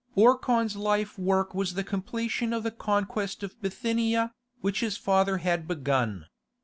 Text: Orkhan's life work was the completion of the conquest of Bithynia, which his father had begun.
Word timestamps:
Orkhan's 0.17 0.75
life 0.75 1.19
work 1.19 1.53
was 1.53 1.75
the 1.75 1.83
completion 1.83 2.53
of 2.53 2.63
the 2.63 2.71
conquest 2.71 3.43
of 3.43 3.61
Bithynia, 3.61 4.33
which 4.61 4.79
his 4.79 4.97
father 4.97 5.37
had 5.37 5.67
begun. 5.67 6.25